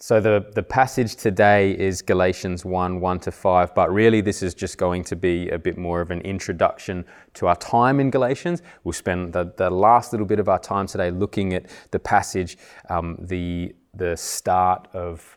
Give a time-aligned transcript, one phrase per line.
[0.00, 4.54] So the, the passage today is Galatians 1 1 to 5, but really this is
[4.54, 8.62] just going to be a bit more of an introduction to our time in Galatians.
[8.84, 12.58] We'll spend the, the last little bit of our time today looking at the passage,
[12.88, 15.36] um, the, the start of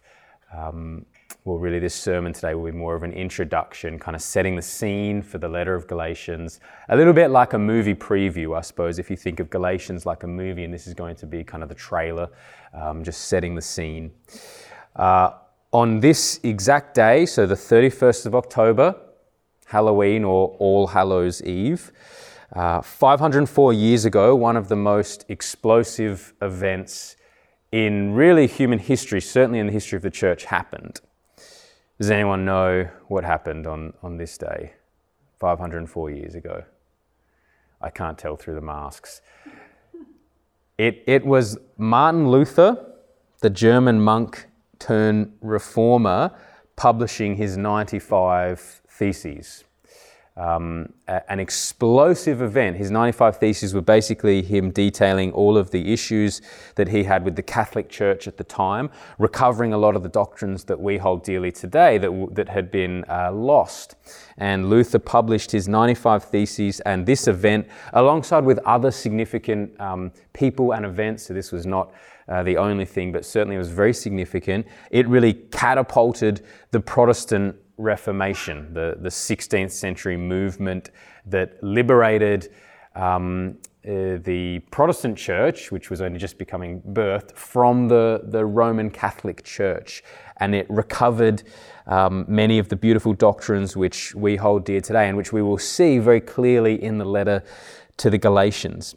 [0.56, 1.08] um,
[1.44, 4.62] well, really, this sermon today will be more of an introduction, kind of setting the
[4.62, 6.60] scene for the letter of Galatians.
[6.90, 10.24] A little bit like a movie preview, I suppose, if you think of Galatians like
[10.24, 12.30] a movie, and this is going to be kind of the trailer,
[12.74, 14.12] um, just setting the scene.
[14.96, 15.32] Uh,
[15.72, 18.96] on this exact day, so the 31st of October,
[19.66, 21.92] Halloween or All Hallows Eve,
[22.54, 27.16] uh, 504 years ago, one of the most explosive events
[27.72, 31.00] in really human history, certainly in the history of the church, happened.
[32.02, 34.74] Does anyone know what happened on, on this day,
[35.40, 36.64] 504 years ago?
[37.80, 39.22] I can't tell through the masks.
[40.80, 42.96] It, it was Martin Luther,
[43.42, 44.48] the German monk
[44.80, 46.32] turned reformer,
[46.76, 49.64] publishing his 95 Theses
[50.42, 52.78] um, an explosive event.
[52.78, 56.42] His 95 Theses were basically him detailing all of the issues
[56.76, 60.10] that he had with the Catholic Church at the time, recovering a lot of the
[60.10, 63.96] doctrines that we hold dearly today that, that had been uh, lost.
[64.38, 70.74] And Luther published his 95 Theses and this event, alongside with other significant um, people
[70.74, 71.24] and events.
[71.24, 71.92] So this was not
[72.28, 74.66] uh, the only thing, but certainly it was very significant.
[74.90, 80.92] It really catapulted the Protestant Reformation, the, the 16th century movement
[81.26, 82.52] that liberated
[82.96, 88.92] um, uh, the Protestant church, which was only just becoming birthed, from the, the Roman
[88.92, 90.04] Catholic Church.
[90.38, 91.44] And it recovered
[91.88, 95.58] um, many of the beautiful doctrines which we hold dear today and which we will
[95.58, 97.44] see very clearly in the letter
[97.98, 98.96] to the Galatians.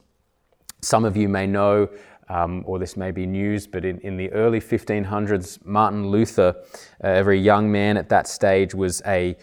[0.83, 1.89] Some of you may know
[2.29, 6.55] um, or this may be news, but in, in the early 1500s, Martin Luther,
[7.03, 9.37] uh, a very young man at that stage, was a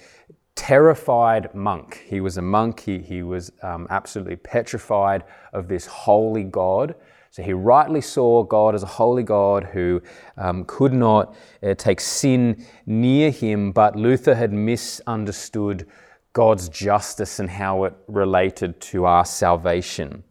[0.56, 2.04] terrified monk.
[2.08, 5.24] He was a monk, he, he was um, absolutely petrified
[5.54, 6.96] of this holy God.
[7.32, 10.02] So he rightly saw God as a holy God who
[10.38, 11.34] um, could not
[11.64, 15.88] uh, take sin near him, but Luther had misunderstood
[16.34, 20.24] God's justice and how it related to our salvation.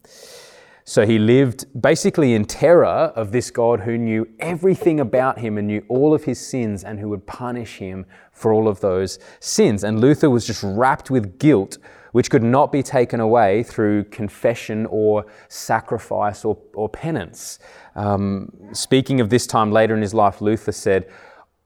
[0.91, 5.69] So he lived basically in terror of this God who knew everything about him and
[5.69, 9.85] knew all of his sins and who would punish him for all of those sins.
[9.85, 11.79] And Luther was just wrapped with guilt,
[12.11, 17.61] which could not be taken away through confession or sacrifice or, or penance.
[17.95, 21.09] Um, speaking of this time later in his life, Luther said,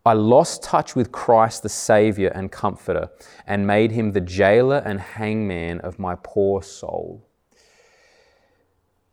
[0.05, 3.09] I lost touch with Christ the Savior and Comforter
[3.47, 7.27] and made him the jailer and hangman of my poor soul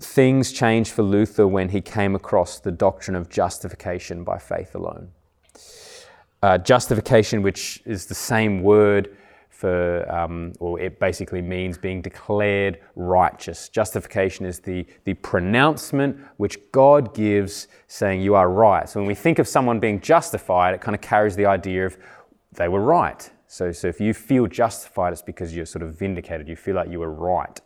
[0.01, 5.09] things changed for Luther when he came across the doctrine of justification by faith alone.
[6.43, 9.15] Uh, justification, which is the same word
[9.49, 13.69] for, um, or it basically means being declared righteous.
[13.69, 18.89] Justification is the, the pronouncement which God gives saying you are right.
[18.89, 21.95] So when we think of someone being justified, it kind of carries the idea of
[22.53, 23.29] they were right.
[23.45, 26.47] So, so if you feel justified, it's because you're sort of vindicated.
[26.47, 27.61] You feel like you were right.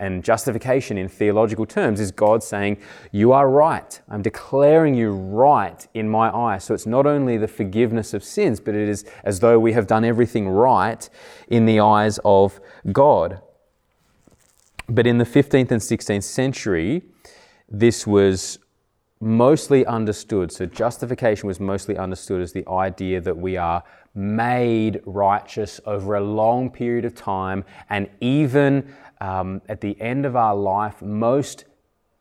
[0.00, 2.78] And justification in theological terms is God saying,
[3.12, 4.00] You are right.
[4.08, 6.64] I'm declaring you right in my eyes.
[6.64, 9.86] So it's not only the forgiveness of sins, but it is as though we have
[9.86, 11.06] done everything right
[11.48, 13.42] in the eyes of God.
[14.88, 17.02] But in the 15th and 16th century,
[17.68, 18.58] this was
[19.20, 20.50] mostly understood.
[20.50, 23.84] So justification was mostly understood as the idea that we are
[24.14, 30.36] made righteous over a long period of time and even um, at the end of
[30.36, 31.64] our life, most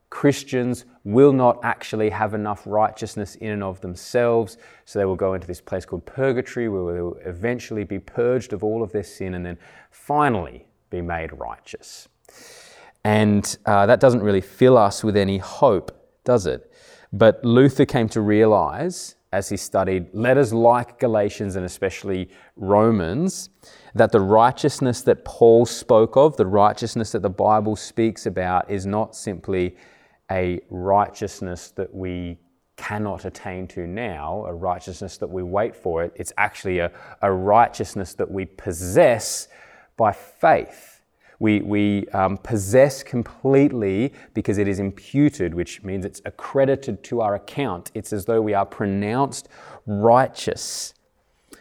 [0.10, 4.58] Christians will not actually have enough righteousness in and of themselves.
[4.86, 8.54] So they will go into this place called purgatory where they will eventually be purged
[8.54, 9.58] of all of their sin and then
[9.92, 12.08] finally be made righteous.
[13.04, 15.92] And uh, that doesn't really fill us with any hope,
[16.24, 16.72] does it?
[17.14, 23.50] But Luther came to realize as he studied letters like Galatians and especially Romans,
[23.96, 28.86] that the righteousness that Paul spoke of, the righteousness that the Bible speaks about, is
[28.86, 29.76] not simply
[30.32, 32.38] a righteousness that we
[32.78, 36.14] cannot attain to now, a righteousness that we wait for it.
[36.16, 36.92] It's actually a,
[37.22, 39.48] a righteousness that we possess
[39.98, 41.00] by faith
[41.40, 47.36] we, we um, possess completely because it is imputed, which means it's accredited to our
[47.36, 47.92] account.
[47.94, 49.48] It's as though we are pronounced
[49.86, 50.94] righteous.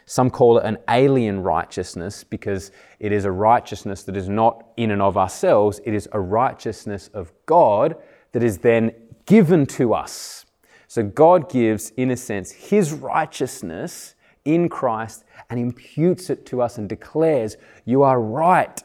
[0.08, 4.90] Some call it an alien righteousness because it is a righteousness that is not in
[4.90, 7.94] and of ourselves, it is a righteousness of God
[8.32, 8.92] that is then
[9.26, 10.46] given to us.
[10.86, 14.14] So God gives, in a sense, his righteousness
[14.46, 18.82] in Christ and imputes it to us and declares, You are right.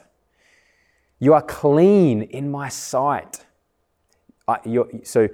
[1.20, 3.46] You are clean in my sight.
[4.46, 4.58] I,
[5.04, 5.30] so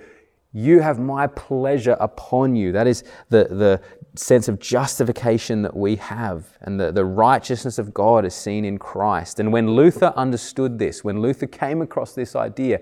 [0.53, 2.71] you have my pleasure upon you.
[2.71, 3.81] That is the, the
[4.15, 6.57] sense of justification that we have.
[6.61, 9.39] And the, the righteousness of God is seen in Christ.
[9.39, 12.79] And when Luther understood this, when Luther came across this idea,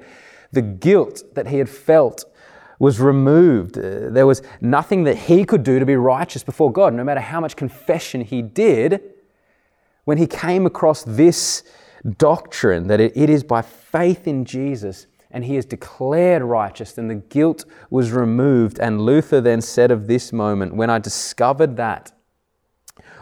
[0.51, 2.25] the guilt that he had felt
[2.79, 3.77] was removed.
[3.77, 7.19] Uh, there was nothing that he could do to be righteous before God, no matter
[7.19, 9.01] how much confession he did.
[10.06, 11.63] When he came across this
[12.18, 17.11] doctrine that it, it is by faith in Jesus and he is declared righteous and
[17.11, 18.79] the guilt was removed.
[18.79, 22.11] And Luther then said of this moment, when I discovered that,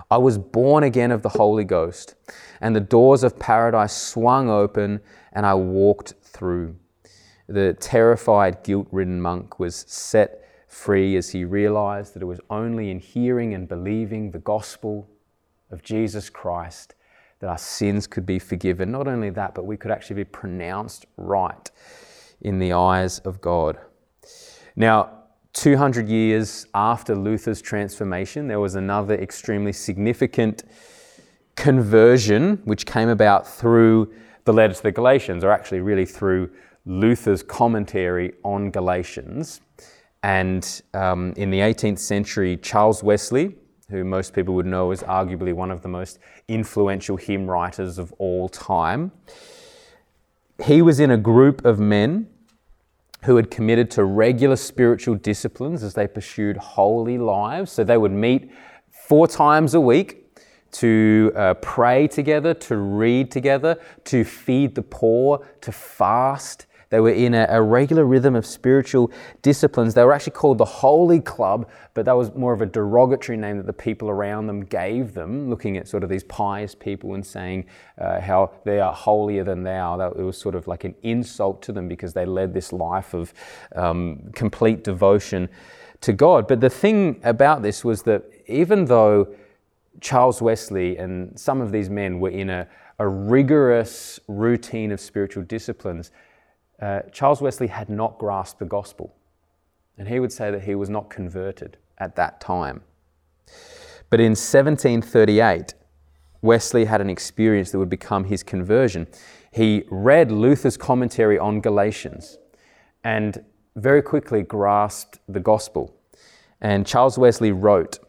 [0.10, 2.16] I was born again of the Holy Ghost,
[2.62, 5.02] and the doors of paradise swung open,
[5.34, 6.78] and I walked through.
[7.50, 12.92] The terrified, guilt ridden monk was set free as he realized that it was only
[12.92, 15.10] in hearing and believing the gospel
[15.70, 16.96] of Jesus Christ
[17.40, 18.92] that our sins could be forgiven.
[18.92, 21.70] Not only that, but we could actually be pronounced right
[22.42, 23.78] in the eyes of God.
[24.76, 25.10] Now,
[25.54, 30.64] 200 years after Luther's transformation, there was another extremely significant
[31.56, 36.50] conversion which came about through the letter to the Galatians, or actually, really through
[36.86, 39.62] Luther's commentary on Galatians.
[40.24, 43.56] And um, in the 18th century, Charles Wesley,
[43.90, 48.12] who most people would know is arguably one of the most influential hymn writers of
[48.18, 49.12] all time.
[50.64, 52.28] He was in a group of men
[53.26, 57.72] who had committed to regular spiritual disciplines as they pursued holy lives.
[57.72, 58.52] So they would meet
[58.92, 60.22] four times a week
[60.74, 67.12] to uh, pray together, to read together, to feed the poor, to fast, they were
[67.12, 69.12] in a, a, regular rhythm of spiritual
[69.42, 69.94] disciplines.
[69.94, 73.58] They were actually called the Holy Club, but that was more of a derogatory name
[73.58, 77.26] that the people around them gave them, looking at sort of these pious people and
[77.26, 77.66] saying
[77.98, 79.98] uh, how they are holier than thou.
[79.98, 83.14] That, it was sort of like an insult to them because they led this life
[83.14, 83.34] of
[83.76, 85.50] um, complete devotion
[86.02, 86.48] to God.
[86.48, 89.28] But the thing about this was that even though
[90.02, 92.68] Charles Wesley and some of these men were in a,
[93.00, 96.12] a rigorous routine of spiritual disciplines,
[96.82, 99.16] uh, Charles Wesley had not grasped the gospel.
[99.98, 102.82] And he would say that he was not converted at that time.
[104.10, 105.74] But in 1738,
[106.42, 109.08] Wesley had an experience that would become his conversion.
[109.52, 112.38] He read Luther's commentary on Galatians
[113.04, 113.44] and
[113.76, 115.96] very quickly grasped the gospel.
[116.62, 118.00] And Charles Wesley wrote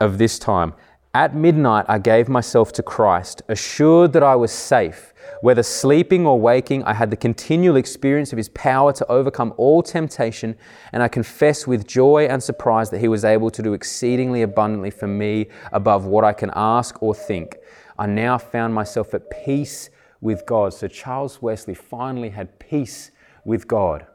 [0.00, 0.74] of this time
[1.14, 5.11] At midnight, I gave myself to Christ, assured that I was safe
[5.42, 9.82] whether sleeping or waking, I had the continual experience of His power to overcome all
[9.82, 10.56] temptation,
[10.92, 14.90] and I confess with joy and surprise that He was able to do exceedingly abundantly
[14.90, 17.56] for me above what I can ask or think.
[17.98, 19.90] I now found myself at peace
[20.20, 20.74] with God.
[20.74, 23.10] So Charles Wesley finally had peace
[23.44, 24.06] with God.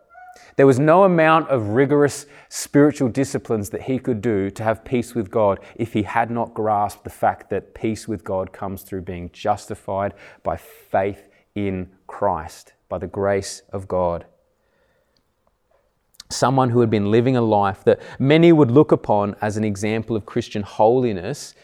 [0.56, 5.14] There was no amount of rigorous spiritual disciplines that he could do to have peace
[5.14, 9.02] with God if he had not grasped the fact that peace with God comes through
[9.02, 10.14] being justified
[10.44, 14.26] by faith in Christ, by the grace of God.
[16.30, 20.16] Someone who had been living a life that many would look upon as an example
[20.16, 21.56] of Christian holiness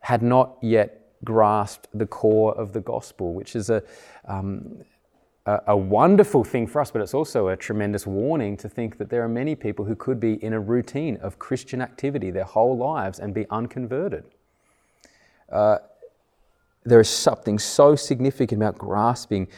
[0.00, 3.82] had not yet grasped the core of the gospel, which is a,
[4.26, 4.82] um,
[5.48, 9.08] a, a wonderful thing for us, but it's also a tremendous warning to think that
[9.08, 12.76] there are many people who could be in a routine of Christian activity their whole
[12.76, 14.24] lives and be unconverted.
[15.50, 15.78] Uh,
[16.84, 19.48] there is something so significant about grasping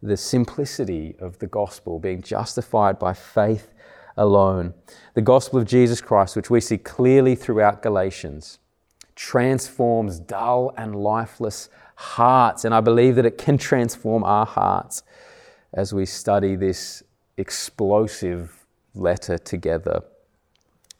[0.00, 3.72] the simplicity of the gospel, being justified by faith
[4.16, 4.72] alone.
[5.14, 8.60] The gospel of Jesus Christ, which we see clearly throughout Galatians,
[9.16, 15.02] transforms dull and lifeless hearts, and I believe that it can transform our hearts
[15.72, 17.02] as we study this
[17.36, 20.02] explosive letter together.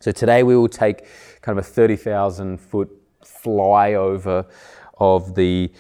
[0.01, 1.05] So today we will take
[1.43, 2.91] kind of a 30,000 foot
[3.25, 4.47] flyover
[4.99, 5.71] of the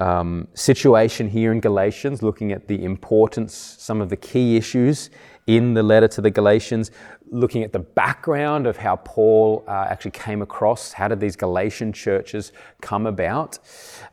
[0.00, 5.10] um, situation here in Galatians, looking at the importance, some of the key issues
[5.46, 6.90] in the letter to the Galatians,
[7.32, 11.92] looking at the background of how Paul uh, actually came across, how did these Galatian
[11.92, 13.58] churches come about,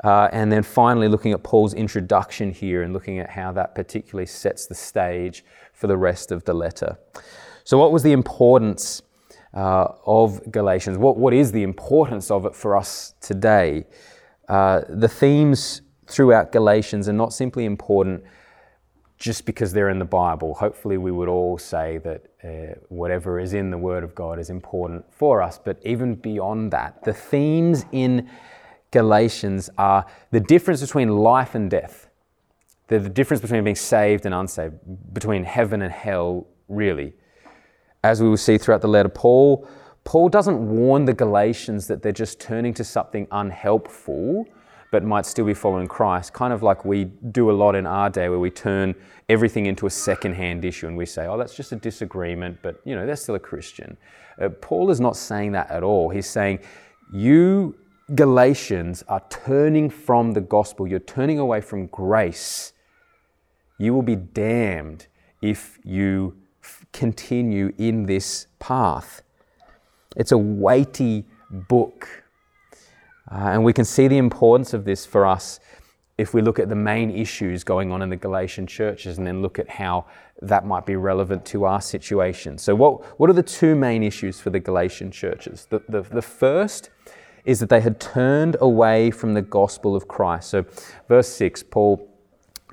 [0.04, 4.26] uh, and then finally looking at Paul's introduction here and looking at how that particularly
[4.26, 6.98] sets the stage for the rest of the letter.
[7.66, 9.02] So, what was the importance
[9.54, 10.98] uh, of Galatians?
[10.98, 13.86] What, what is the importance of it for us today?
[14.48, 18.24] Uh, the themes throughout Galatians are not simply important
[19.20, 20.54] just because they're in the Bible.
[20.54, 24.50] Hopefully, we would all say that uh, whatever is in the Word of God is
[24.50, 25.60] important for us.
[25.60, 28.30] But even beyond that, the themes in
[28.92, 32.08] Galatians are the difference between life and death.
[32.88, 34.76] They're the difference between being saved and unsaved,
[35.14, 37.14] between heaven and hell, really.
[38.04, 39.68] As we will see throughout the letter, Paul,
[40.06, 44.46] Paul doesn't warn the Galatians that they're just turning to something unhelpful
[44.92, 48.10] but might still be following Christ, kind of like we do a lot in our
[48.10, 48.96] day where we turn
[49.28, 52.96] everything into a second-hand issue and we say, oh, that's just a disagreement, but you
[52.96, 53.98] know, they're still a Christian.
[54.42, 56.10] Uh, Paul is not saying that at all.
[56.10, 56.60] He's saying,
[57.14, 57.76] you
[58.16, 62.74] Galatians are turning from the gospel, you're turning away from grace.
[63.78, 65.06] You will be damned
[65.42, 69.22] if you f- continue in this path.
[70.18, 72.24] It's a weighty book.
[73.32, 75.60] Uh, and we can see the importance of this for us
[76.18, 79.42] if we look at the main issues going on in the Galatian churches and then
[79.42, 80.06] look at how
[80.42, 82.58] that might be relevant to our situation.
[82.58, 85.68] So, what, what are the two main issues for the Galatian churches?
[85.70, 86.90] The, the, the first
[87.46, 90.50] is that they had turned away from the gospel of Christ.
[90.50, 90.66] So,
[91.08, 92.10] verse 6, Paul,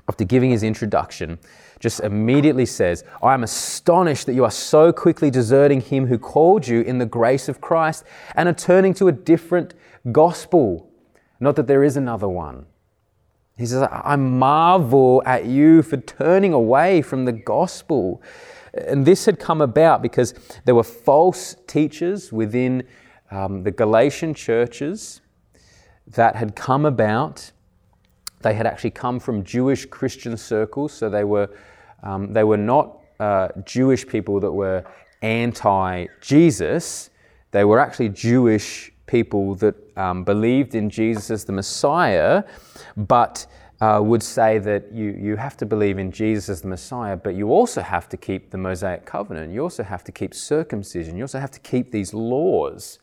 [0.09, 1.39] after giving his introduction,
[1.79, 6.67] just immediately says, I am astonished that you are so quickly deserting him who called
[6.67, 8.03] you in the grace of Christ
[8.35, 9.73] and are turning to a different
[10.11, 10.89] gospel.
[11.39, 12.65] Not that there is another one.
[13.57, 18.21] He says, I marvel at you for turning away from the gospel.
[18.73, 20.35] And this had come about because
[20.65, 22.83] there were false teachers within
[23.31, 25.21] um, the Galatian churches
[26.07, 27.51] that had come about.
[28.41, 31.49] They had actually come from Jewish Christian circles, so they were,
[32.03, 34.83] um, they were not uh, Jewish people that were
[35.23, 37.09] anti Jesus.
[37.49, 42.43] They were actually Jewish people that um, believed in Jesus as the Messiah,
[42.95, 43.45] but
[43.81, 47.35] uh, would say that you, you have to believe in Jesus as the Messiah, but
[47.35, 49.53] you also have to keep the Mosaic covenant.
[49.53, 51.15] You also have to keep circumcision.
[51.15, 52.99] You also have to keep these laws.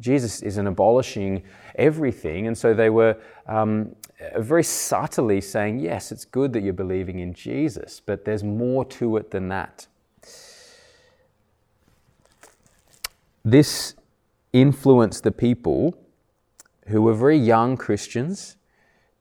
[0.00, 1.42] Jesus isn't abolishing
[1.76, 2.46] everything.
[2.46, 3.94] And so they were um,
[4.36, 9.16] very subtly saying, yes, it's good that you're believing in Jesus, but there's more to
[9.16, 9.86] it than that.
[13.44, 13.94] This
[14.52, 15.96] influenced the people
[16.92, 18.56] who were very young Christians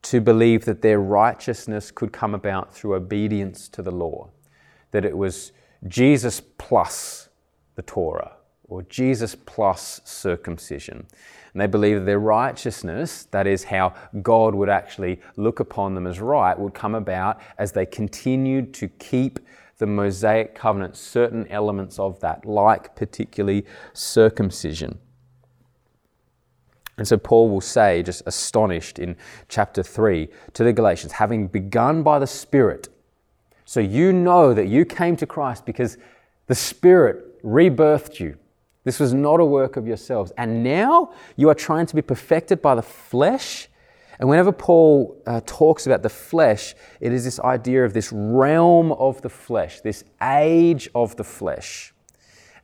[0.02, 4.30] to believe that their righteousness could come about through obedience to the law,
[4.92, 5.54] that it was
[5.88, 7.30] Jesus plus
[7.76, 8.34] the Torah
[8.66, 11.08] or Jesus plus circumcision.
[11.54, 16.08] And they believed that their righteousness, that is how God would actually look upon them
[16.08, 19.40] as right, would come about as they continued to keep
[19.78, 25.00] the Mosaic covenant, certain elements of that, like particularly circumcision.
[27.02, 29.16] And so Paul will say, just astonished in
[29.50, 32.90] chapter 3 to the Galatians, having begun by the Spirit.
[33.66, 35.98] So you know that you came to Christ because
[36.46, 38.38] the Spirit rebirthed you.
[38.84, 40.32] This was not a work of yourselves.
[40.38, 43.68] And now you are trying to be perfected by the flesh.
[44.20, 48.92] And whenever Paul uh, talks about the flesh, it is this idea of this realm
[48.92, 51.96] of the flesh, this age of the flesh.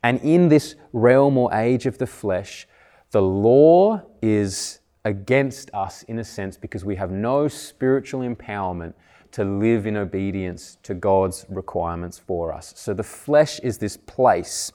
[0.03, 2.67] And in this realm or age of the flesh,
[3.11, 8.93] the law is against us in a sense because we have no spiritual empowerment
[9.31, 12.73] to live in obedience to God's requirements for us.
[12.75, 14.71] So the flesh is this place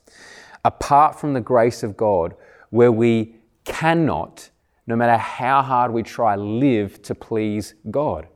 [0.64, 2.34] apart from the grace of God
[2.70, 4.50] where we cannot,
[4.86, 8.28] no matter how hard we try, live to please God.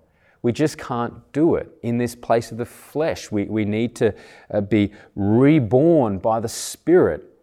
[0.42, 3.32] We just can't do it in this place of the flesh.
[3.32, 4.14] We, we need to
[4.52, 7.35] uh, be reborn by the Spirit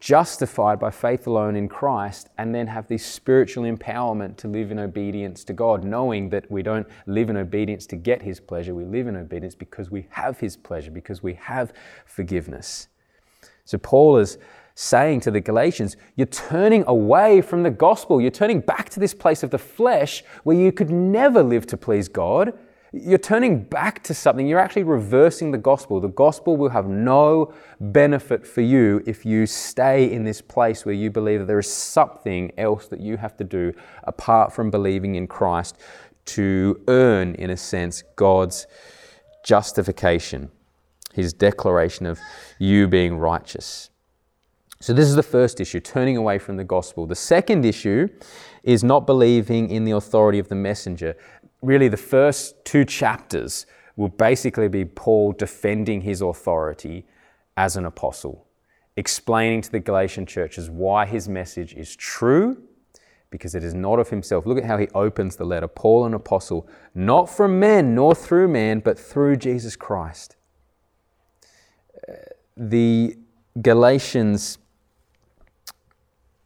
[0.00, 4.78] justified by faith alone in Christ, and then have this spiritual empowerment to live in
[4.78, 8.84] obedience to God, knowing that we don't live in obedience to get His pleasure, we
[8.84, 11.72] live in obedience because we have His pleasure, because we have
[12.04, 12.88] forgiveness.
[13.64, 14.38] So, Paul is
[14.74, 18.20] saying to the Galatians, You're turning away from the gospel.
[18.20, 21.76] You're turning back to this place of the flesh where you could never live to
[21.76, 22.52] please God.
[22.96, 24.46] You're turning back to something.
[24.46, 26.00] You're actually reversing the gospel.
[26.00, 30.94] The gospel will have no benefit for you if you stay in this place where
[30.94, 33.72] you believe that there is something else that you have to do
[34.04, 35.76] apart from believing in Christ
[36.26, 38.68] to earn, in a sense, God's
[39.44, 40.50] justification,
[41.12, 42.20] his declaration of
[42.60, 43.90] you being righteous.
[44.80, 47.06] So, this is the first issue, turning away from the gospel.
[47.06, 48.08] The second issue
[48.62, 51.16] is not believing in the authority of the messenger
[51.64, 53.66] really the first two chapters
[53.96, 57.06] will basically be Paul defending his authority
[57.56, 58.46] as an apostle,
[58.96, 62.62] explaining to the Galatian churches why his message is true
[63.30, 64.46] because it is not of himself.
[64.46, 68.46] Look at how he opens the letter Paul, an apostle, not from men nor through
[68.46, 70.36] man, but through Jesus Christ.
[72.08, 72.12] Uh,
[72.56, 73.16] the
[73.60, 74.58] Galatians,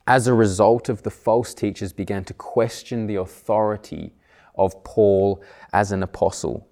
[0.06, 4.14] as a result of the false teachers, began to question the authority
[4.58, 6.66] of Paul as an apostle.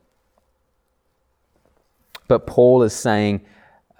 [2.28, 3.43] But Paul is saying,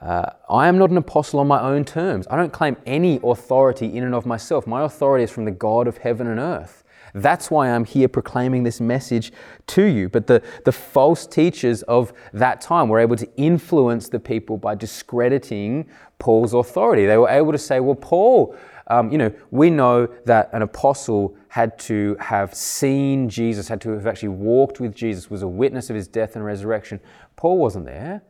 [0.01, 2.27] uh, I am not an apostle on my own terms.
[2.31, 4.67] I don't claim any authority in and of myself.
[4.67, 6.85] My authority is from the God of heaven and earth.
[7.15, 9.33] That's why I'm here proclaiming this message
[9.69, 10.11] to you.
[10.11, 14.75] But the, the false teachers of that time were able to influence the people by
[14.75, 15.89] discrediting
[16.19, 17.07] Paul's authority.
[17.07, 18.55] They were able to say, well, Paul,
[18.89, 23.91] um, you know, we know that an apostle had to have seen Jesus, had to
[23.91, 27.01] have actually walked with Jesus, was a witness of his death and resurrection.
[27.35, 28.23] Paul wasn't there.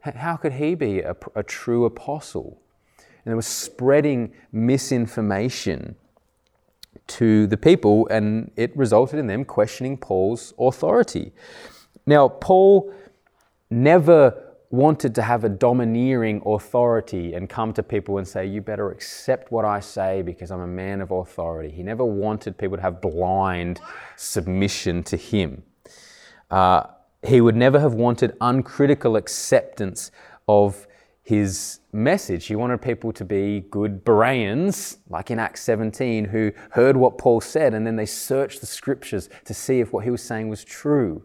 [0.00, 2.60] How could he be a, a true apostle?
[2.98, 5.96] And they were spreading misinformation
[7.06, 11.32] to the people, and it resulted in them questioning Paul's authority.
[12.06, 12.92] Now, Paul
[13.70, 14.43] never
[14.74, 19.52] wanted to have a domineering authority and come to people and say, You better accept
[19.52, 21.70] what I say because I'm a man of authority.
[21.70, 23.80] He never wanted people to have blind
[24.16, 25.62] submission to him.
[26.50, 26.84] Uh,
[27.22, 30.10] he would never have wanted uncritical acceptance
[30.46, 30.86] of
[31.22, 32.46] his message.
[32.46, 37.40] He wanted people to be good Bereans, like in Acts 17, who heard what Paul
[37.40, 40.64] said and then they searched the scriptures to see if what he was saying was
[40.64, 41.22] true.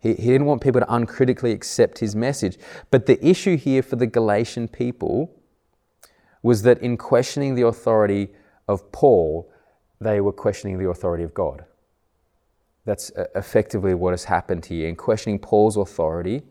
[0.00, 2.58] He, he didn't want people to uncritically accept his message.
[2.90, 5.30] But the issue here for the Galatian people
[6.42, 8.30] was that in questioning the authority
[8.66, 9.50] of Paul,
[10.00, 11.64] they were questioning the authority of God.
[12.86, 14.88] That's uh, effectively what has happened here.
[14.88, 16.42] In questioning Paul's authority,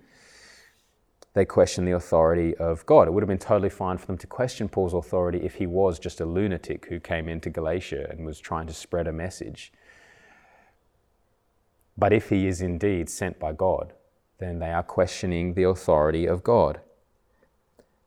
[1.33, 3.07] they question the authority of God.
[3.07, 5.97] It would have been totally fine for them to question Paul's authority if he was
[5.97, 9.71] just a lunatic who came into Galatia and was trying to spread a message.
[11.99, 13.93] But if he is indeed sent by God,
[14.39, 16.79] then they are questioning the authority of God.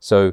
[0.01, 0.33] So,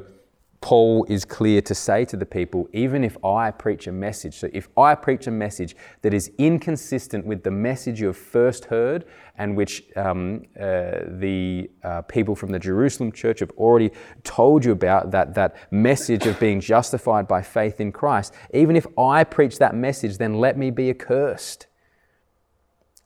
[0.62, 4.50] Paul is clear to say to the people, even if I preach a message, so
[4.52, 9.06] if I preach a message that is inconsistent with the message you have first heard
[9.38, 13.90] and which um, uh, the uh, people from the Jerusalem church have already
[14.22, 18.86] told you about, that, that message of being justified by faith in Christ, even if
[18.98, 21.68] I preach that message, then let me be accursed.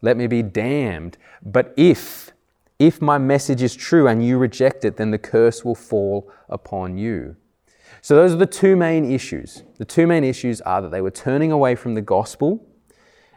[0.05, 1.17] Let me be damned.
[1.43, 2.31] But if,
[2.79, 6.99] if my message is true and you reject it, then the curse will fall upon
[6.99, 7.37] you.
[8.03, 9.63] So, those are the two main issues.
[9.79, 12.67] The two main issues are that they were turning away from the gospel,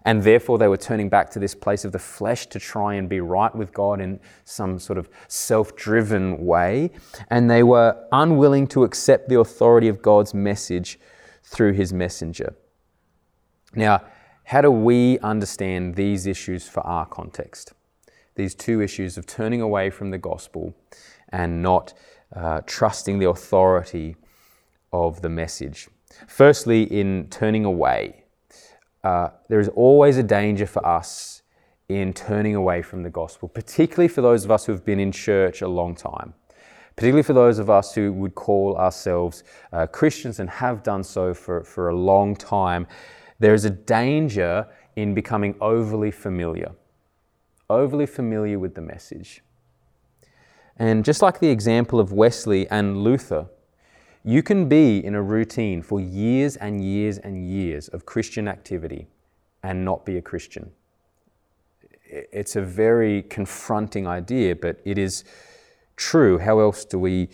[0.04, 3.08] and therefore they were turning back to this place of the flesh to try and
[3.08, 6.92] be right with God in some sort of self driven way.
[7.30, 11.00] And they were unwilling to accept the authority of God's message
[11.44, 12.54] through his messenger.
[13.74, 14.02] Now,
[14.48, 17.74] how do we understand these issues for our context?
[18.36, 20.74] These two issues of turning away from the gospel
[21.30, 21.94] and not
[22.34, 24.16] uh, trusting the authority
[24.94, 25.90] of the message.
[26.30, 28.24] Firstly, in turning away,
[29.04, 31.42] uh, there is always a danger for us
[31.90, 35.12] in turning away from the gospel, particularly for those of us who have been in
[35.12, 36.34] church a long time,
[36.96, 41.34] particularly for those of us who would call ourselves uh, Christians and have done so
[41.34, 42.88] for, for a long time.
[43.40, 46.72] There is a danger in becoming overly familiar,
[47.70, 49.44] overly familiar with the message.
[50.78, 53.48] And just like the example of Wesley and Luther,
[54.24, 59.08] you can be in a routine for years and years and years of Christian activity
[59.64, 60.72] and not be a Christian.
[62.10, 65.24] It's a very confronting idea, but it is
[65.96, 66.38] true.
[66.38, 67.30] How else do we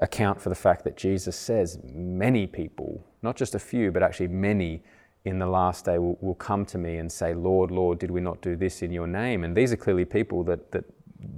[0.00, 4.28] account for the fact that Jesus says many people, not just a few, but actually
[4.28, 4.82] many
[5.24, 8.20] in the last day will, will come to me and say, Lord, Lord, did we
[8.20, 9.44] not do this in your name?
[9.44, 10.84] And these are clearly people that, that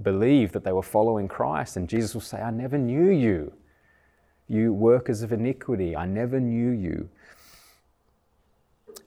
[0.03, 3.53] believe that they were following Christ, and Jesus will say, I never knew you
[4.49, 5.97] you workers of iniquity.
[5.97, 7.09] I never knew you.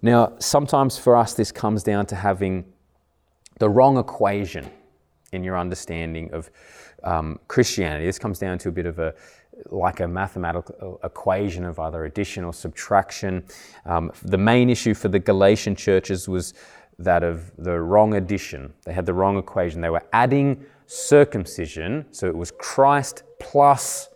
[0.02, 2.66] Now, sometimes for us, this comes down to having
[3.60, 4.70] the wrong equation
[5.32, 6.50] in your understanding of
[7.04, 8.06] um, Christianity.
[8.06, 9.14] This comes down to a bit of a
[9.68, 13.44] like a mathematical equation of either addition or subtraction.
[13.86, 16.54] Um, the main issue for the Galatian churches was
[16.98, 18.74] that of the wrong addition.
[18.86, 19.82] They had the wrong equation.
[19.82, 24.10] They were adding circumcision, so it was Christ plus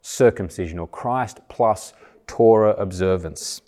[0.00, 1.92] circumcision or Christ plus
[2.26, 3.60] Torah observance.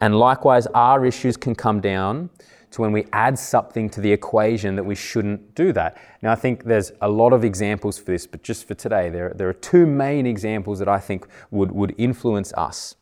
[0.00, 2.30] And likewise, our issues can come down
[2.74, 5.96] to when we add something to the equation that we shouldn't do that.
[6.22, 9.32] Now, I think there's a lot of examples for this, but just for today, there,
[9.34, 12.96] there are two main examples that I think would, would influence us.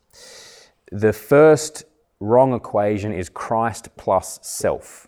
[0.91, 1.85] The first
[2.19, 5.07] wrong equation is Christ plus self.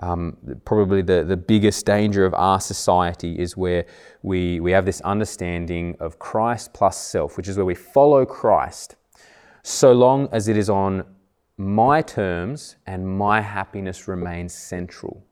[0.00, 3.86] Um, probably the, the biggest danger of our society is where
[4.22, 8.96] we, we have this understanding of Christ plus self, which is where we follow Christ
[9.62, 11.04] so long as it is on
[11.62, 15.24] my terms and my happiness remains central.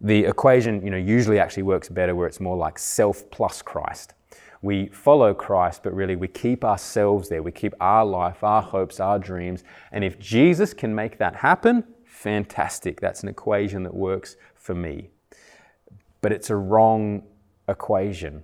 [0.00, 4.12] The equation, you know, usually actually works better where it's more like self plus Christ.
[4.60, 7.42] We follow Christ, but really we keep ourselves there.
[7.42, 9.64] We keep our life, our hopes, our dreams.
[9.92, 13.00] And if Jesus can make that happen, fantastic.
[13.00, 15.10] That's an equation that works for me.
[16.20, 17.22] But it's a wrong
[17.68, 18.42] equation.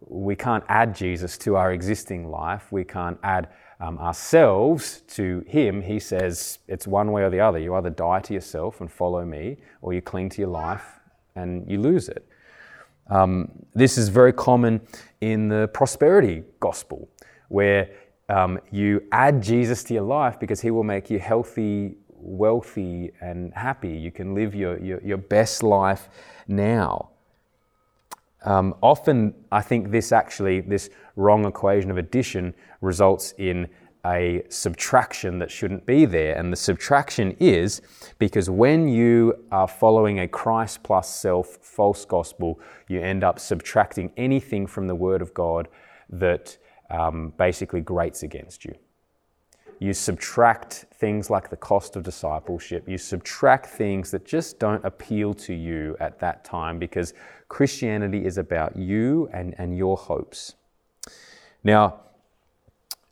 [0.00, 2.70] We can't add Jesus to our existing life.
[2.70, 3.48] We can't add
[3.80, 5.82] um, ourselves to Him.
[5.82, 7.58] He says it's one way or the other.
[7.58, 11.00] You either die to yourself and follow me, or you cling to your life
[11.34, 12.26] and you lose it.
[13.08, 14.80] Um, this is very common
[15.20, 17.08] in the prosperity gospel,
[17.48, 17.90] where
[18.28, 23.52] um, you add Jesus to your life because He will make you healthy, wealthy and
[23.54, 23.90] happy.
[23.90, 26.08] You can live your, your, your best life
[26.46, 27.10] now.
[28.44, 33.68] Um, often, I think this actually, this wrong equation of addition results in
[34.04, 36.36] a subtraction that shouldn't be there.
[36.36, 37.80] And the subtraction is
[38.18, 44.12] because when you are following a Christ plus self false gospel, you end up subtracting
[44.16, 45.68] anything from the Word of God
[46.10, 46.58] that
[46.90, 48.74] um, basically grates against you.
[49.78, 52.88] You subtract things like the cost of discipleship.
[52.88, 57.14] You subtract things that just don't appeal to you at that time because
[57.48, 60.54] Christianity is about you and, and your hopes.
[61.64, 62.00] Now,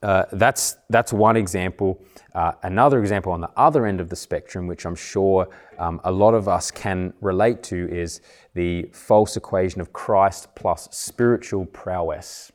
[0.02, 2.00] uh, that's, that's one example.
[2.34, 6.10] Uh, another example on the other end of the spectrum, which I'm sure um, a
[6.10, 8.20] lot of us can relate to, is
[8.54, 12.50] the false equation of Christ plus spiritual prowess.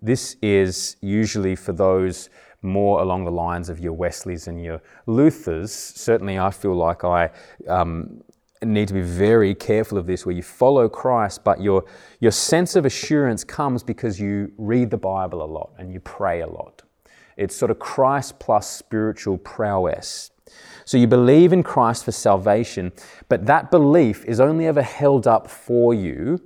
[0.00, 2.30] This is usually for those
[2.62, 5.72] more along the lines of your Wesleys and your Luthers.
[5.72, 7.30] Certainly, I feel like I
[7.66, 8.22] um,
[8.62, 11.84] need to be very careful of this, where you follow Christ, but your,
[12.20, 16.40] your sense of assurance comes because you read the Bible a lot and you pray
[16.40, 16.82] a lot.
[17.36, 20.30] It's sort of Christ plus spiritual prowess.
[20.84, 22.92] So you believe in Christ for salvation,
[23.28, 26.40] but that belief is only ever held up for you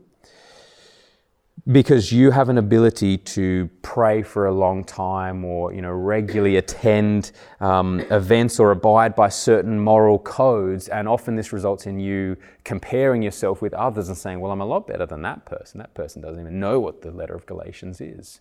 [1.72, 6.56] because you have an ability to pray for a long time or you know regularly
[6.56, 12.36] attend um, events or abide by certain moral codes and often this results in you
[12.64, 15.78] comparing yourself with others and saying well i'm a lot better than that person.
[15.78, 18.40] That person doesn't even know what the letter of galatians is.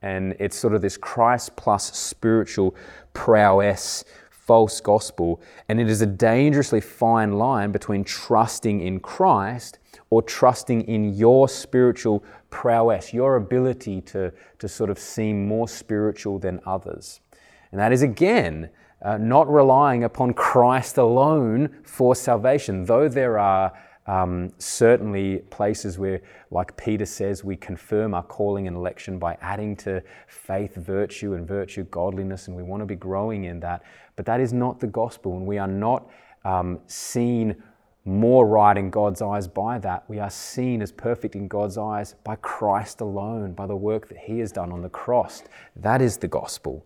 [0.00, 2.76] And it's sort of this christ plus spiritual
[3.12, 9.78] prowess false gospel and it is a dangerously fine line between trusting in christ
[10.12, 16.38] or trusting in your spiritual prowess, your ability to, to sort of seem more spiritual
[16.38, 17.22] than others.
[17.70, 18.68] And that is again
[19.00, 23.72] uh, not relying upon Christ alone for salvation, though there are
[24.06, 26.20] um, certainly places where,
[26.50, 31.48] like Peter says, we confirm our calling and election by adding to faith virtue and
[31.48, 33.82] virtue godliness, and we want to be growing in that.
[34.16, 36.10] But that is not the gospel, and we are not
[36.44, 37.62] um, seen
[38.04, 40.04] more right in God's eyes by that.
[40.08, 44.18] We are seen as perfect in God's eyes by Christ alone, by the work that
[44.18, 45.42] He has done on the cross.
[45.76, 46.84] That is the gospel.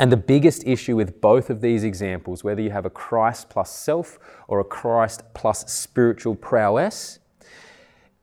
[0.00, 3.70] And the biggest issue with both of these examples, whether you have a Christ plus
[3.70, 7.18] self or a Christ plus spiritual prowess,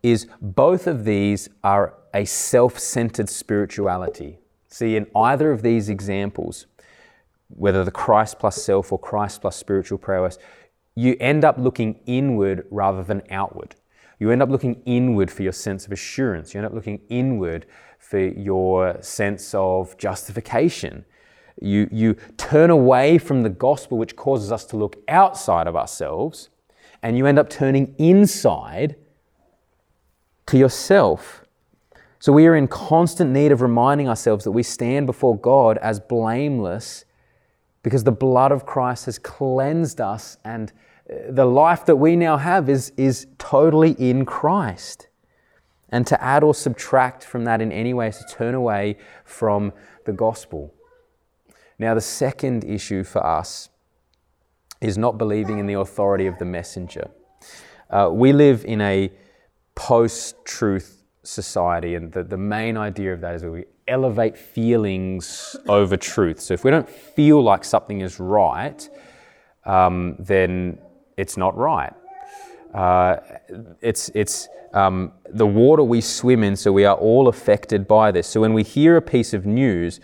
[0.02, 4.38] is both of these are a self centered spirituality.
[4.68, 6.68] See, in either of these examples,
[7.50, 10.38] whether the Christ plus self or Christ plus spiritual prowess,
[10.96, 13.76] you end up looking inward rather than outward.
[14.18, 16.54] You end up looking inward for your sense of assurance.
[16.54, 17.66] You end up looking inward
[18.00, 21.06] for your sense of justification.
[21.62, 26.50] You, you turn away from the gospel, which causes us to look outside of ourselves,
[27.04, 28.96] and you end up turning inside
[30.48, 31.44] to yourself.
[32.20, 36.00] So we are in constant need of reminding ourselves that we stand before God as
[36.00, 37.06] blameless
[37.86, 40.74] because the blood of Christ has cleansed us and
[41.30, 45.08] the life that we now have is, is totally in Christ.
[45.90, 49.72] And to add or subtract from that in any way is to turn away from
[50.06, 50.74] the gospel.
[51.78, 53.70] Now, the second issue for us
[54.82, 57.12] is not believing in the authority of the messenger.
[57.92, 59.12] Uh, we live in a
[59.76, 65.56] post truth society, and the, the main idea of that is that we elevate feelings
[65.68, 66.40] over truth.
[66.40, 68.90] So if we don't feel like something is right,
[69.66, 70.78] um, then
[71.18, 71.94] it's not right.
[72.74, 73.18] Uh,
[73.82, 78.28] it's it's um, the water we swim in, so we are all affected by this.
[78.28, 80.02] So when we hear a piece of news,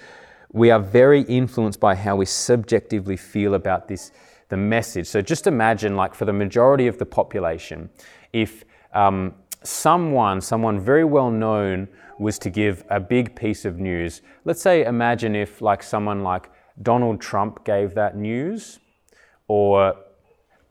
[0.53, 4.11] we are very influenced by how we subjectively feel about this,
[4.49, 5.07] the message.
[5.07, 7.89] So just imagine, like for the majority of the population,
[8.31, 11.87] if um, someone, someone very well known,
[12.19, 14.21] was to give a big piece of news.
[14.45, 18.79] Let's say, imagine if like someone like Donald Trump gave that news,
[19.47, 19.95] or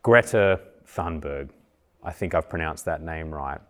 [0.03, 1.51] Greta Thunberg.
[2.03, 3.61] I think I've pronounced that name right.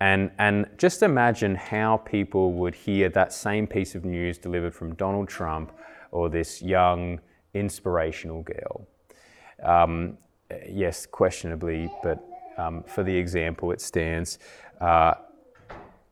[0.00, 4.94] And, and just imagine how people would hear that same piece of news delivered from
[4.94, 5.72] Donald Trump
[6.10, 7.20] or this young,
[7.54, 8.86] inspirational girl.
[9.62, 10.18] Um,
[10.68, 12.18] yes, questionably, but
[12.58, 14.38] um, for the example, it stands.
[14.80, 15.14] Uh,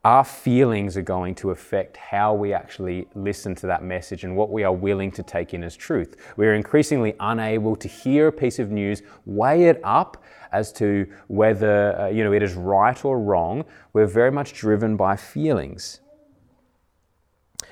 [0.06, 4.52] our feelings are going to affect how we actually listen to that message and what
[4.52, 6.14] we are willing to take in as truth.
[6.36, 11.98] We're increasingly unable to hear a piece of news, weigh it up as to whether
[11.98, 13.64] uh, you know it is right or wrong.
[13.94, 16.00] We're very much driven by feelings.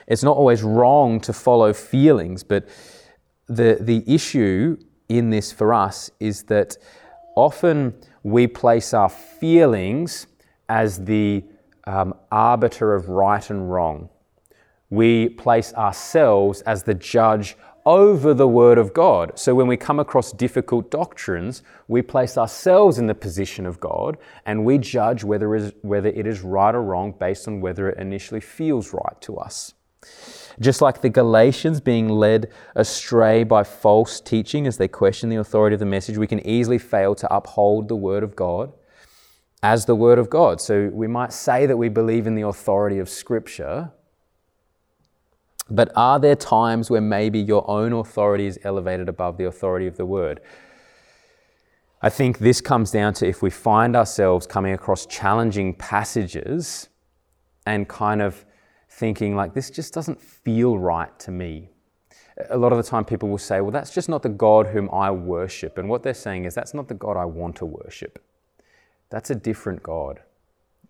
[0.08, 2.68] It's not always wrong to follow feelings, but
[3.46, 4.76] the the issue
[5.08, 6.76] in this for us is that
[7.36, 10.26] often we place our feelings
[10.68, 11.44] as the
[11.86, 14.08] um, arbiter of right and wrong.
[14.90, 19.38] We place ourselves as the judge over the Word of God.
[19.38, 24.16] So when we come across difficult doctrines, we place ourselves in the position of God
[24.46, 27.90] and we judge whether it is, whether it is right or wrong based on whether
[27.90, 29.74] it initially feels right to us.
[30.60, 35.74] Just like the Galatians being led astray by false teaching as they question the authority
[35.74, 38.72] of the message, we can easily fail to uphold the Word of God
[39.62, 40.60] as the Word of God.
[40.60, 43.90] So we might say that we believe in the authority of Scripture,
[45.70, 49.96] but are there times where maybe your own authority is elevated above the authority of
[49.96, 50.40] the Word?
[52.02, 56.90] I think this comes down to if we find ourselves coming across challenging passages
[57.64, 58.44] and kind of
[58.94, 61.68] thinking, like, this just doesn't feel right to me.
[62.50, 64.88] A lot of the time, people will say, well, that's just not the God whom
[64.92, 65.78] I worship.
[65.78, 68.22] And what they're saying is, that's not the God I want to worship.
[69.10, 70.20] That's a different God.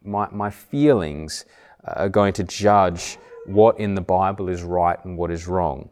[0.03, 1.47] My, my feelings
[1.87, 5.88] uh, are going to judge what in the Bible is right and what is wrong.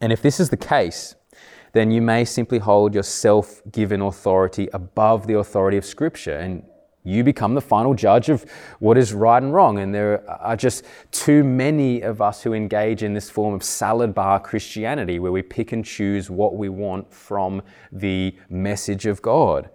[0.00, 1.14] And if this is the case,
[1.72, 6.64] then you may simply hold your self given authority above the authority of Scripture, and
[7.06, 8.44] you become the final judge of
[8.80, 9.78] what is right and wrong.
[9.78, 14.12] And there are just too many of us who engage in this form of salad
[14.12, 19.70] bar Christianity, where we pick and choose what we want from the message of God.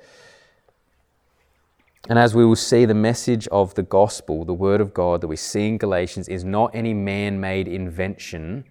[2.10, 5.28] And as we will see, the message of the gospel, the word of God that
[5.28, 8.66] we see in Galatians, is not any man made invention.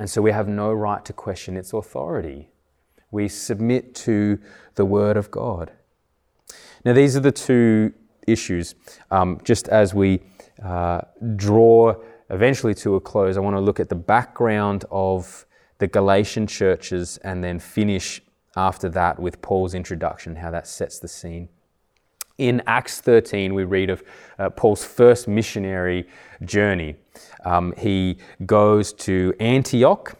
[0.00, 2.48] And so we have no right to question its authority.
[3.12, 4.40] We submit to
[4.74, 5.70] the word of God.
[6.84, 7.92] Now, these are the two
[8.26, 8.74] issues.
[9.10, 10.20] Um, just as we
[10.62, 11.02] uh,
[11.36, 11.94] draw
[12.30, 15.46] eventually to a close, I want to look at the background of
[15.78, 18.20] the Galatian churches and then finish
[18.56, 21.48] after that with Paul's introduction, how that sets the scene.
[22.38, 24.02] In Acts 13, we read of
[24.38, 26.08] uh, Paul's first missionary
[26.44, 26.96] journey.
[27.44, 30.16] Um, he goes to Antioch,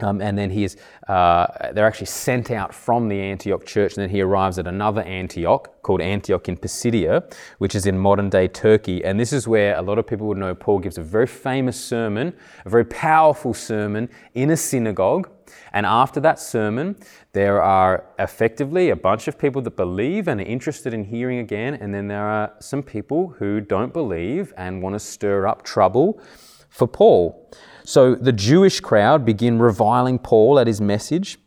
[0.00, 0.76] um, and then he is,
[1.08, 5.02] uh, they're actually sent out from the Antioch church, and then he arrives at another
[5.02, 7.24] Antioch called Antioch in Pisidia,
[7.58, 9.02] which is in modern day Turkey.
[9.04, 11.82] And this is where a lot of people would know Paul gives a very famous
[11.82, 15.30] sermon, a very powerful sermon in a synagogue.
[15.72, 16.96] And after that sermon,
[17.32, 21.74] there are effectively a bunch of people that believe and are interested in hearing again,
[21.74, 26.20] and then there are some people who don't believe and want to stir up trouble
[26.68, 27.50] for Paul.
[27.86, 31.38] So the Jewish crowd begin reviling Paul at his message.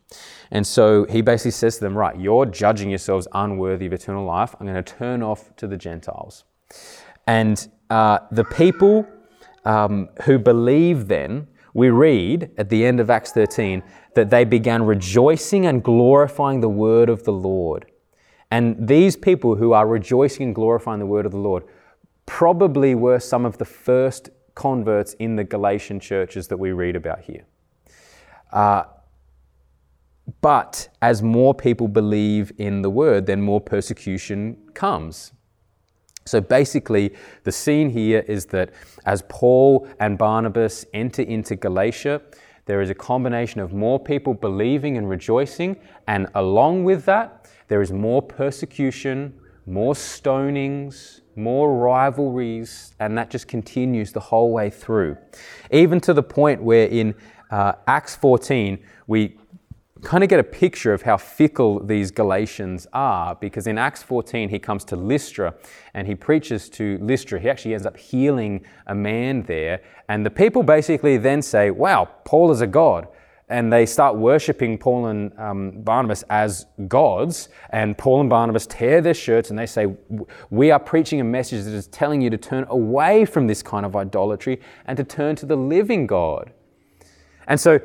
[0.52, 4.56] And so he basically says to them, Right, you're judging yourselves unworthy of eternal life.
[4.58, 6.46] I'm going to turn off to the Gentiles.
[7.28, 9.06] And uh, the people
[9.66, 13.84] um, who believe then we read at the end of Acts 13
[14.16, 17.86] that they began rejoicing and glorifying the word of the Lord.
[18.50, 21.66] And these people who are rejoicing and glorifying the word of the Lord
[22.26, 27.22] probably were some of the first converts in the Galatian churches that we read about
[27.22, 27.46] here.
[28.52, 28.84] Uh,
[30.42, 35.32] but as more people believe in the word, then more persecution comes.
[36.26, 38.72] So basically, the scene here is that
[39.06, 42.22] as Paul and Barnabas enter into Galatia,
[42.66, 47.82] there is a combination of more people believing and rejoicing, and along with that, there
[47.82, 49.34] is more persecution,
[49.66, 55.18] more stonings, more rivalries, and that just continues the whole way through.
[55.72, 57.16] Even to the point where in
[57.50, 59.38] uh, Acts 14, we
[60.04, 64.50] kind of get a picture of how fickle these Galatians are because in Acts 14
[64.50, 65.54] he comes to Lystra
[65.94, 67.40] and he preaches to Lystra.
[67.40, 69.82] He actually ends up healing a man there.
[70.08, 73.08] And the people basically then say, Wow, Paul is a God.
[73.50, 77.50] And they start worshipping Paul and um, Barnabas as gods.
[77.72, 79.88] And Paul and Barnabas tear their shirts and they say,
[80.52, 83.86] We are preaching a message that is telling you to turn away from this kind
[83.86, 86.54] of idolatry and to turn to the living God.
[87.48, 87.80] And so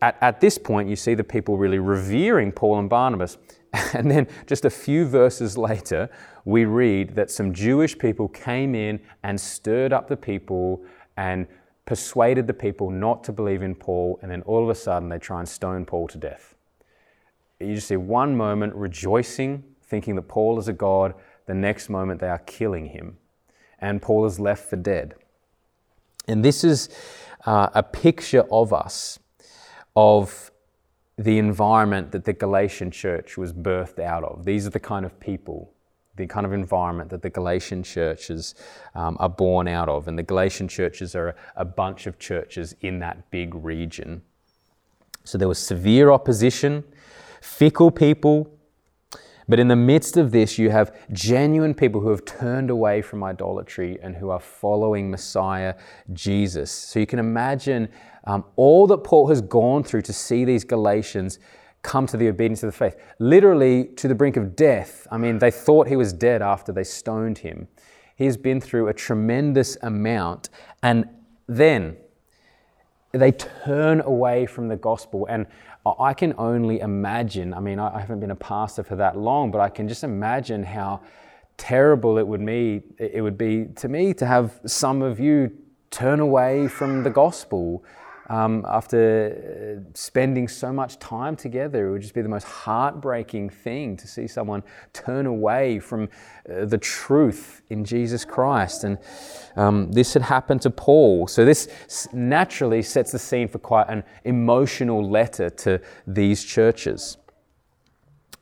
[0.00, 3.38] at, at this point, you see the people really revering Paul and Barnabas.
[3.94, 6.10] And then just a few verses later,
[6.44, 10.84] we read that some Jewish people came in and stirred up the people
[11.16, 11.46] and
[11.84, 14.18] persuaded the people not to believe in Paul.
[14.22, 16.54] And then all of a sudden, they try and stone Paul to death.
[17.60, 21.14] You just see one moment rejoicing, thinking that Paul is a god.
[21.46, 23.18] The next moment, they are killing him.
[23.78, 25.14] And Paul is left for dead.
[26.28, 26.88] And this is
[27.46, 29.18] uh, a picture of us
[29.96, 30.50] of
[31.18, 34.44] the environment that the Galatian church was birthed out of.
[34.44, 35.71] These are the kind of people,
[36.16, 38.54] the kind of environment that the Galatian churches
[38.94, 40.08] um, are born out of.
[40.08, 44.22] And the Galatian churches are a bunch of churches in that big region.
[45.24, 46.84] So there was severe opposition,
[47.40, 48.50] fickle people,
[49.48, 53.24] but in the midst of this, you have genuine people who have turned away from
[53.24, 55.74] idolatry and who are following Messiah
[56.12, 56.70] Jesus.
[56.70, 57.88] So you can imagine
[58.24, 61.38] um, all that Paul has gone through to see these Galatians
[61.82, 65.06] come to the obedience of the faith, literally to the brink of death.
[65.10, 67.68] I mean, they thought he was dead after they stoned him.
[68.16, 70.48] He's been through a tremendous amount.
[70.82, 71.08] And
[71.48, 71.96] then
[73.10, 75.26] they turn away from the gospel.
[75.28, 75.46] And
[75.84, 79.60] I can only imagine, I mean, I haven't been a pastor for that long, but
[79.60, 81.00] I can just imagine how
[81.56, 85.50] terrible it would be, it would be to me to have some of you
[85.90, 87.84] turn away from the gospel
[88.32, 91.88] um, after uh, spending so much time together.
[91.88, 94.62] It would just be the most heartbreaking thing to see someone
[94.94, 96.08] turn away from
[96.48, 98.84] uh, the truth in Jesus Christ.
[98.84, 98.98] And
[99.54, 101.26] um, this had happened to Paul.
[101.26, 101.68] So, this
[102.14, 107.18] naturally sets the scene for quite an emotional letter to these churches.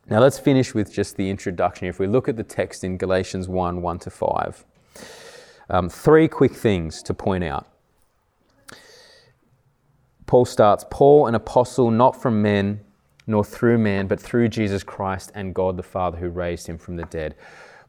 [0.08, 1.88] Now, let's finish with just the introduction.
[1.88, 4.64] If we look at the text in Galatians 1 1 to 5,
[5.68, 7.66] um, three quick things to point out.
[10.30, 12.82] Paul starts Paul, an apostle, not from men,
[13.26, 16.94] nor through man, but through Jesus Christ and God the Father who raised him from
[16.94, 17.34] the dead.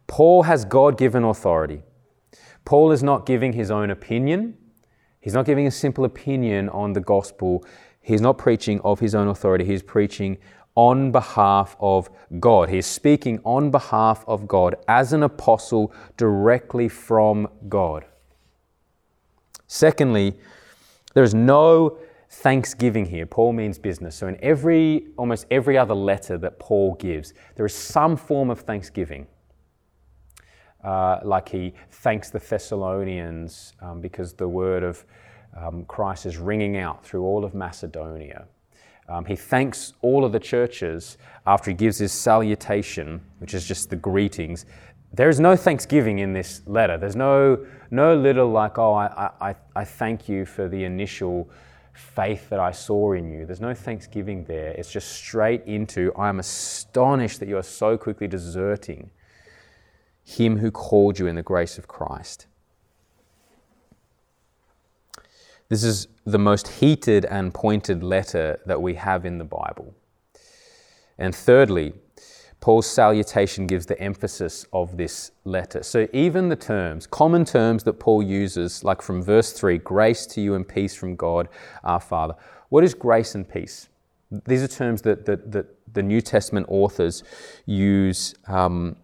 [0.07, 1.83] Paul has God given authority.
[2.65, 4.57] Paul is not giving his own opinion.
[5.19, 7.63] He's not giving a simple opinion on the gospel.
[8.01, 9.63] He's not preaching of his own authority.
[9.63, 10.39] He's preaching
[10.73, 12.69] on behalf of God.
[12.69, 18.03] He's speaking on behalf of God as an apostle directly from God.
[19.67, 20.39] Secondly,
[21.13, 21.99] there's no
[22.31, 23.25] thanksgiving here.
[23.25, 24.15] Paul means business.
[24.15, 28.61] So in every almost every other letter that Paul gives, there is some form of
[28.61, 29.27] thanksgiving.
[30.81, 35.05] Uh, like he thanks the Thessalonians um, because the word of
[35.55, 38.45] um, Christ is ringing out through all of Macedonia.
[39.09, 43.89] Um, he thanks all of the churches after he gives his salutation, which is just
[43.89, 44.65] the greetings.
[45.13, 46.97] There is no thanksgiving in this letter.
[46.97, 51.49] There's no, no little like, oh, I, I, I thank you for the initial
[51.93, 53.45] faith that I saw in you.
[53.45, 54.69] There's no thanksgiving there.
[54.69, 59.11] It's just straight into, I am astonished that you are so quickly deserting
[60.23, 62.47] him who called you in the grace of Christ.
[65.69, 69.93] This is the most heated and pointed letter that we have in the Bible.
[71.17, 71.93] And thirdly,
[72.61, 75.81] Paul's salutation gives the emphasis of this letter.
[75.81, 80.41] So, even the terms, common terms that Paul uses, like from verse 3, grace to
[80.41, 81.49] you and peace from God
[81.83, 82.35] our Father.
[82.69, 83.89] What is grace and peace?
[84.45, 87.23] These are terms that, that, that the New Testament authors
[87.65, 88.95] use um,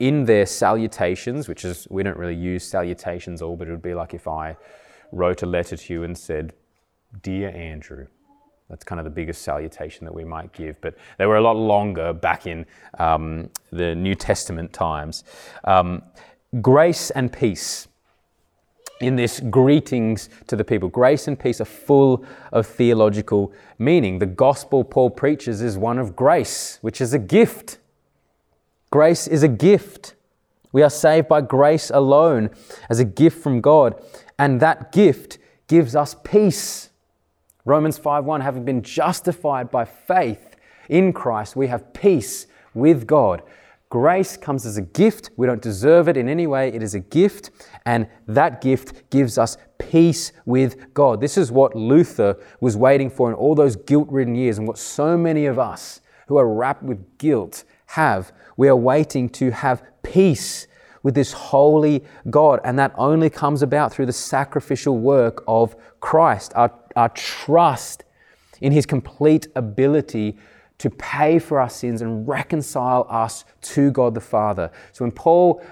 [0.00, 3.94] in their salutations, which is, we don't really use salutations all, but it would be
[3.94, 4.56] like if I
[5.12, 6.54] wrote a letter to you and said,
[7.22, 8.08] Dear Andrew,
[8.68, 10.80] that's kind of the biggest salutation that we might give.
[10.80, 12.66] But they were a lot longer back in
[12.98, 15.24] um, the New Testament times.
[15.64, 16.02] Um,
[16.60, 17.88] grace and peace.
[19.00, 24.18] In this greetings to the people, grace and peace are full of theological meaning.
[24.18, 27.78] The gospel Paul preaches is one of grace, which is a gift.
[28.90, 30.16] Grace is a gift.
[30.72, 32.50] We are saved by grace alone
[32.90, 33.94] as a gift from God,
[34.36, 35.38] and that gift
[35.68, 36.87] gives us peace.
[37.68, 40.56] Romans 5:1 having been justified by faith
[40.88, 43.42] in Christ, we have peace with God.
[43.90, 45.28] Grace comes as a gift.
[45.36, 46.68] We don't deserve it in any way.
[46.68, 47.50] It is a gift,
[47.84, 51.20] and that gift gives us peace with God.
[51.20, 54.78] This is what Luther was waiting for in all those guilt ridden years, and what
[54.78, 58.32] so many of us who are wrapped with guilt have.
[58.56, 60.68] We are waiting to have peace
[61.02, 66.52] with this holy God, and that only comes about through the sacrificial work of Christ.
[66.54, 68.04] Our, our trust
[68.60, 70.36] in His complete ability
[70.78, 74.70] to pay for our sins and reconcile us to God the Father.
[74.92, 75.62] So when Paul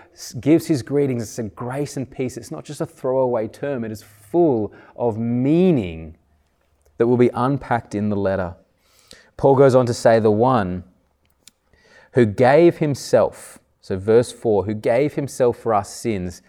[0.41, 2.37] gives his greetings, it's a grace and peace.
[2.37, 6.17] It's not just a throwaway term, it is full of meaning
[6.99, 8.57] that will be unpacked in the letter.
[9.37, 10.83] Paul goes on to say, the one
[12.13, 16.43] who gave himself, so verse 4, who gave himself for our sins.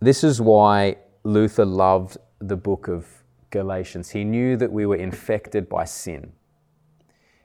[0.00, 2.16] This is why Luther loved
[2.48, 3.06] the book of
[3.50, 4.10] Galatians.
[4.10, 6.32] He knew that we were infected by sin.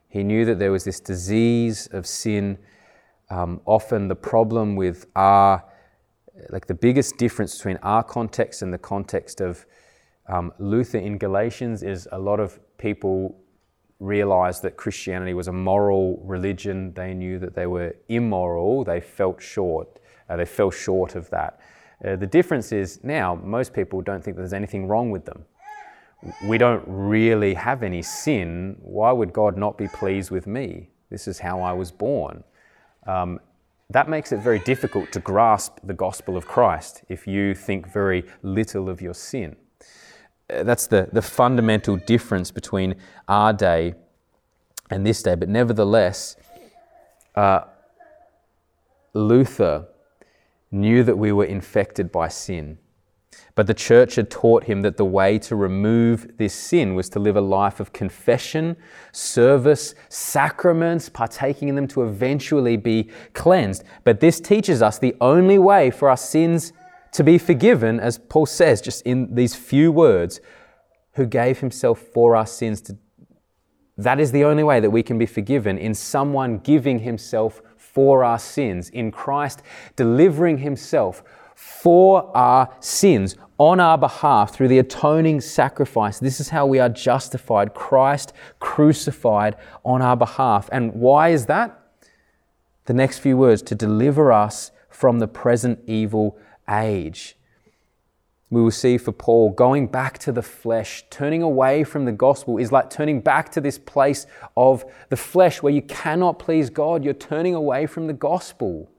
[0.09, 2.57] He knew that there was this disease of sin.
[3.29, 5.63] Um, often the problem with our,
[6.49, 9.65] like the biggest difference between our context and the context of
[10.27, 13.37] um, Luther in Galatians is a lot of people
[13.99, 16.93] realized that Christianity was a moral religion.
[16.93, 18.83] They knew that they were immoral.
[18.83, 19.99] They felt short.
[20.29, 21.59] Uh, they fell short of that.
[22.05, 25.45] Uh, the difference is now most people don't think there's anything wrong with them
[26.43, 30.89] we don't really have any sin, why would God not be pleased with me?
[31.09, 32.43] This is how I was born.
[33.05, 33.39] Um,
[33.89, 38.25] that makes it very difficult to grasp the gospel of Christ if you think very
[38.41, 39.55] little of your sin.
[40.49, 42.95] Uh, that's the, the fundamental difference between
[43.27, 43.93] our day
[44.89, 45.35] and this day.
[45.35, 46.35] But nevertheless,
[47.35, 47.61] uh,
[49.13, 49.87] Luther
[50.72, 52.78] knew that we were infected by sin.
[53.55, 57.20] But the church had taught him that the way to remove this sin was to
[57.20, 58.78] live a life of confession,
[59.11, 63.84] service, sacraments, partaking in them to eventually be cleansed.
[64.03, 66.74] But this teaches us the only way for our sins
[67.13, 70.39] to be forgiven, as Paul says just in these few words,
[71.13, 72.97] who gave himself for our sins to
[73.97, 77.61] that is the only way that we can be forgiven in someone giving himself
[77.97, 79.63] for our sins, in Christ
[79.95, 81.23] delivering himself
[81.55, 86.19] for our sins on our behalf through the atoning sacrifice.
[86.19, 87.73] This is how we are justified.
[87.73, 90.69] Christ crucified on our behalf.
[90.71, 91.75] And why is that?
[92.85, 96.37] The next few words to deliver us from the present evil
[96.69, 97.35] age.
[98.49, 102.57] We will see for Paul, going back to the flesh, turning away from the gospel
[102.57, 104.25] is like turning back to this place
[104.55, 107.03] of the flesh where you cannot please God.
[107.03, 108.89] You're turning away from the gospel.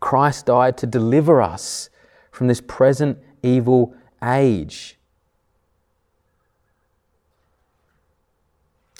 [0.00, 1.88] Christ died to deliver us
[2.32, 4.96] from this present evil age.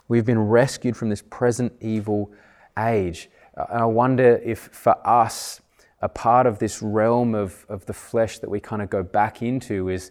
[0.07, 2.33] We've been rescued from this present evil
[2.79, 3.29] age.
[3.55, 5.61] And I wonder if for us,
[6.01, 9.43] a part of this realm of, of the flesh that we kind of go back
[9.43, 10.11] into is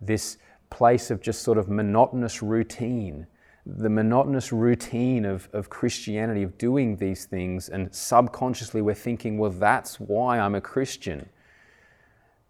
[0.00, 0.38] this
[0.70, 3.26] place of just sort of monotonous routine
[3.66, 9.50] the monotonous routine of, of Christianity, of doing these things, and subconsciously we're thinking, well,
[9.50, 11.28] that's why I'm a Christian.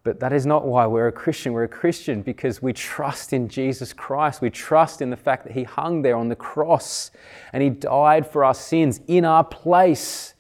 [0.03, 1.53] But that is not why we're a Christian.
[1.53, 4.43] We're a Christian because we trust in Jesus Christ.
[4.43, 7.11] We trust in the fact that He hung there on the cross
[7.53, 10.35] and He died for our sins in our place.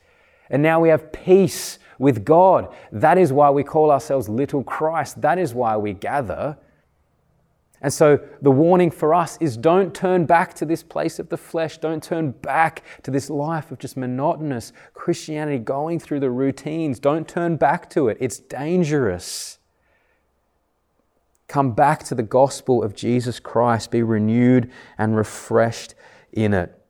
[0.51, 2.75] And now we have peace with God.
[2.93, 5.21] That is why we call ourselves little Christ.
[5.21, 6.59] That is why we gather.
[7.81, 11.37] And so the warning for us is don't turn back to this place of the
[11.37, 11.77] flesh.
[11.77, 16.99] Don't turn back to this life of just monotonous Christianity, going through the routines.
[16.99, 18.17] Don't turn back to it.
[18.21, 19.59] It's dangerous.
[21.47, 23.91] Come back to the gospel of Jesus Christ.
[23.91, 25.95] Be renewed and refreshed
[26.33, 26.84] in it.